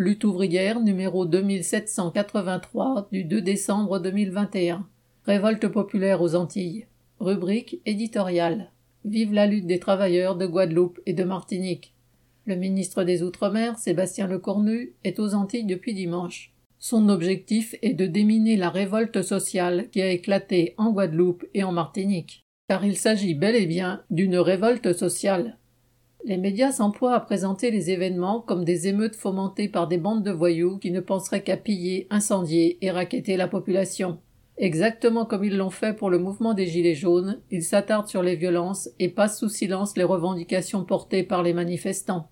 [0.00, 4.88] Lutte ouvrière numéro 2783 du 2 décembre 2021.
[5.26, 6.86] Révolte populaire aux Antilles.
[7.18, 8.70] Rubrique éditoriale.
[9.04, 11.92] Vive la lutte des travailleurs de Guadeloupe et de Martinique.
[12.46, 16.54] Le ministre des Outre-mer, Sébastien Lecornu, est aux Antilles depuis dimanche.
[16.78, 21.72] Son objectif est de déminer la révolte sociale qui a éclaté en Guadeloupe et en
[21.72, 22.46] Martinique.
[22.70, 25.58] Car il s'agit bel et bien d'une révolte sociale.
[26.24, 30.30] Les médias s'emploient à présenter les événements comme des émeutes fomentées par des bandes de
[30.30, 34.18] voyous qui ne penseraient qu'à piller, incendier et raqueter la population.
[34.58, 38.36] Exactement comme ils l'ont fait pour le mouvement des Gilets jaunes, ils s'attardent sur les
[38.36, 42.28] violences et passent sous silence les revendications portées par les manifestants.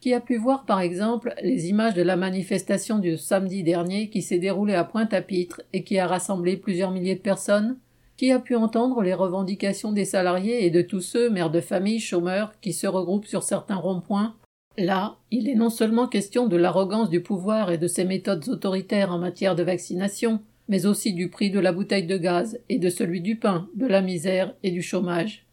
[0.00, 4.22] Qui a pu voir par exemple les images de la manifestation du samedi dernier qui
[4.22, 7.76] s'est déroulée à Pointe-à-Pitre et qui a rassemblé plusieurs milliers de personnes?
[8.16, 12.00] Qui a pu entendre les revendications des salariés et de tous ceux, mères de famille,
[12.00, 14.34] chômeurs, qui se regroupent sur certains ronds-points?
[14.78, 19.12] Là, il est non seulement question de l'arrogance du pouvoir et de ses méthodes autoritaires
[19.12, 22.88] en matière de vaccination, mais aussi du prix de la bouteille de gaz et de
[22.88, 25.44] celui du pain, de la misère et du chômage.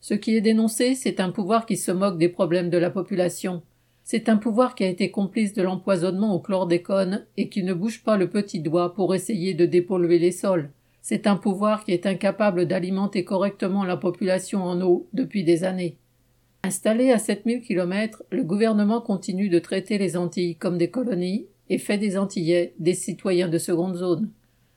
[0.00, 3.62] Ce qui est dénoncé, c'est un pouvoir qui se moque des problèmes de la population.
[4.04, 8.04] C'est un pouvoir qui a été complice de l'empoisonnement au chlordécone et qui ne bouge
[8.04, 10.70] pas le petit doigt pour essayer de dépolluer les sols.
[11.06, 15.98] C'est un pouvoir qui est incapable d'alimenter correctement la population en eau depuis des années.
[16.62, 21.76] Installé à 7000 km, le gouvernement continue de traiter les Antilles comme des colonies et
[21.76, 24.30] fait des Antillais des citoyens de seconde zone.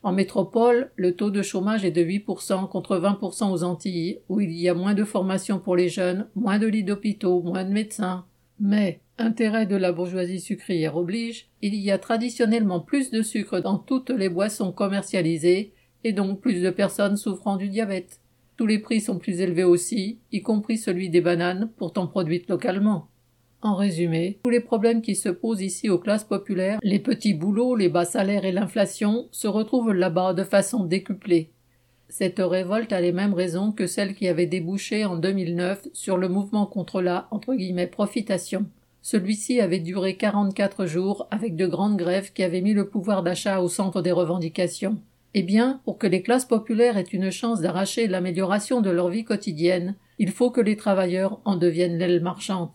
[0.04, 4.52] En métropole, le taux de chômage est de 8% contre 20% aux Antilles, où il
[4.52, 8.26] y a moins de formation pour les jeunes, moins de lits d'hôpitaux, moins de médecins.
[8.60, 13.78] Mais, intérêt de la bourgeoisie sucrière oblige, il y a traditionnellement plus de sucre dans
[13.78, 15.72] toutes les boissons commercialisées,
[16.14, 18.22] donc plus de personnes souffrant du diabète.
[18.58, 23.08] Tous les prix sont plus élevés aussi, y compris celui des bananes, pourtant produites localement.
[23.62, 27.76] En résumé, tous les problèmes qui se posent ici aux classes populaires, les petits boulots,
[27.76, 31.52] les bas salaires et l'inflation, se retrouvent là-bas de façon décuplée.
[32.10, 36.30] Cette révolte a les mêmes raisons que celle qui avait débouché en 2009 sur le
[36.30, 37.56] mouvement contre la entre
[37.88, 38.66] profitation.
[39.02, 43.62] Celui-ci avait duré 44 jours avec de grandes grèves qui avaient mis le pouvoir d'achat
[43.62, 44.98] au centre des revendications.
[45.40, 49.24] Eh bien, pour que les classes populaires aient une chance d'arracher l'amélioration de leur vie
[49.24, 52.72] quotidienne, il faut que les travailleurs en deviennent l'aile marchande.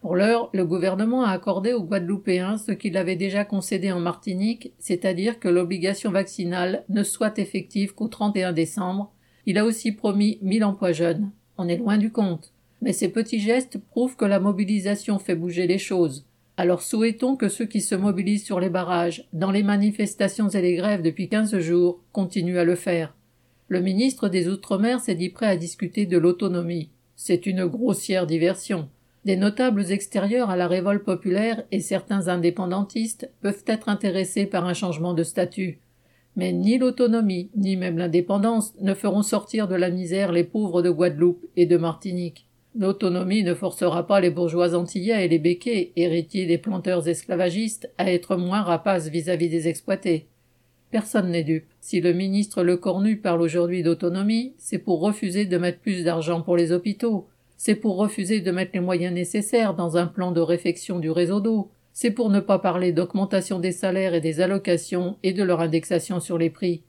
[0.00, 4.72] Pour l'heure, le gouvernement a accordé aux Guadeloupéens ce qu'il avait déjà concédé en Martinique,
[4.78, 9.12] c'est-à-dire que l'obligation vaccinale ne soit effective qu'au 31 décembre.
[9.44, 11.30] Il a aussi promis 1000 emplois jeunes.
[11.58, 12.54] On est loin du compte.
[12.80, 16.24] Mais ces petits gestes prouvent que la mobilisation fait bouger les choses.
[16.60, 20.74] Alors souhaitons que ceux qui se mobilisent sur les barrages, dans les manifestations et les
[20.74, 23.16] grèves depuis quinze jours, continuent à le faire.
[23.68, 26.90] Le ministre des Outre-mer s'est dit prêt à discuter de l'autonomie.
[27.16, 28.90] C'est une grossière diversion.
[29.24, 34.74] Des notables extérieurs à la révolte populaire et certains indépendantistes peuvent être intéressés par un
[34.74, 35.78] changement de statut.
[36.36, 40.90] Mais ni l'autonomie, ni même l'indépendance ne feront sortir de la misère les pauvres de
[40.90, 42.49] Guadeloupe et de Martinique.
[42.78, 48.12] L'autonomie ne forcera pas les bourgeois antillais et les béquets, héritiers des planteurs esclavagistes, à
[48.12, 50.28] être moins rapaces vis-à-vis des exploités.
[50.90, 51.66] Personne n'est dupe.
[51.80, 56.56] Si le ministre Lecornu parle aujourd'hui d'autonomie, c'est pour refuser de mettre plus d'argent pour
[56.56, 60.98] les hôpitaux, c'est pour refuser de mettre les moyens nécessaires dans un plan de réfection
[60.98, 65.32] du réseau d'eau, c'est pour ne pas parler d'augmentation des salaires et des allocations et
[65.32, 66.82] de leur indexation sur les prix.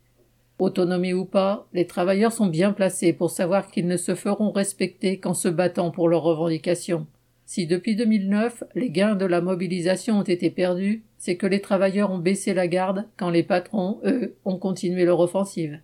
[0.62, 5.18] Autonomie ou pas, les travailleurs sont bien placés pour savoir qu'ils ne se feront respecter
[5.18, 7.08] qu'en se battant pour leurs revendications.
[7.46, 12.12] Si depuis 2009 les gains de la mobilisation ont été perdus, c'est que les travailleurs
[12.12, 15.80] ont baissé la garde quand les patrons, eux, ont continué leur offensive.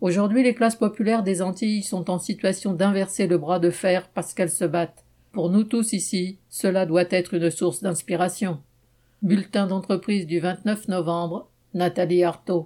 [0.00, 4.32] Aujourd'hui, les classes populaires des Antilles sont en situation d'inverser le bras de fer parce
[4.32, 5.04] qu'elles se battent.
[5.30, 8.60] Pour nous tous ici, cela doit être une source d'inspiration.
[9.20, 12.58] Bulletin d'entreprise du 29 novembre, Nathalie Artaud.